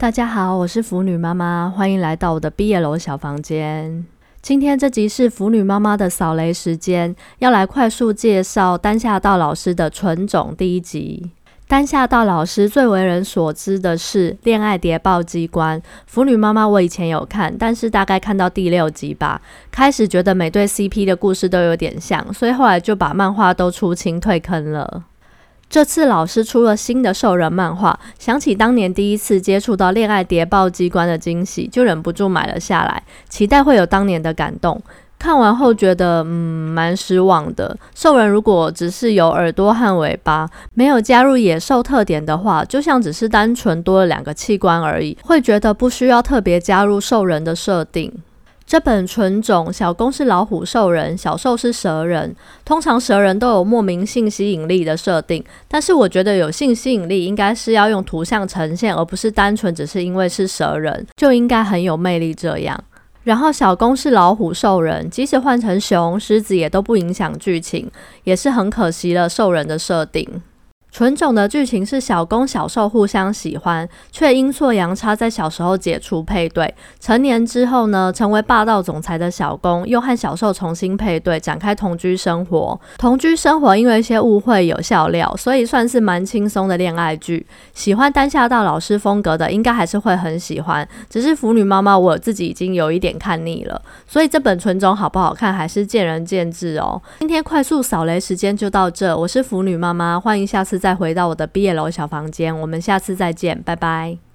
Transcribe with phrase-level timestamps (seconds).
[0.00, 4.02] 大家好，我是腐女妈妈，欢迎来到我的毕业楼小房间。
[4.40, 11.32] 今天这集是腐女妈妈的扫雷时间，要来快速介绍丹下道老师的《纯种》第一集。
[11.68, 15.78] 丹下道老师最为人所知的是《恋爱谍报机关》。
[16.06, 25.04] 腐女妈妈，我以前有看，但是大概看到第六集吧，开始觉得每对 CP 的故事都有点像，所以后来就把漫画都出清退坑了。
[25.70, 34.82] 这次老师出了新的兽人漫画，想起当年第一次接触到恋爱谍报机关的惊喜，就忍不住买了下来，期待会有当年的感动。
[35.16, 37.76] 看完后觉得，嗯，蛮失望的。
[37.94, 48.12] 兽人如果只是有耳朵和尾巴，没有加入野兽特点的话，就像只是单纯多了两个器官而已，会觉得不需要特别加入兽人的设定。
[48.70, 52.32] 这本纯种小公是老虎兽人，小兽是蛇人。
[52.64, 62.80] 通常蛇人都有莫名性吸引力的设定，但是我觉得有性吸引力应该是要用图像呈现，而不是单纯只是因为是蛇人就应该很有魅力这样。
[63.24, 67.90] 然后小公是老虎兽人，即使换成熊、狮子也都不影响剧情，
[68.22, 70.24] 也是很可惜了兽人的设定。
[70.92, 76.74] 纯种的剧情是小公小受互相喜欢，却阴错阳差在小时候解除配对。
[76.98, 82.78] 成年之后呢，成为霸道总裁的小公又和小受重新配对，展开同居生活。
[82.98, 87.46] 同居生活因为一些误会有笑料，所以算是蛮轻松的恋爱剧。
[87.72, 90.86] 喜欢丹下道老师风格的，应该还是会很喜欢。
[91.08, 97.00] 只是腐女妈妈我自己已经有一点看腻了，所以这本纯种好不好看还是见仁见智哦。
[97.20, 100.79] 今天快速扫雷时间就到这，我是腐女妈妈，欢迎下次。
[100.80, 104.29] 再回到我的毕业楼小房间，我们下次再见，拜拜。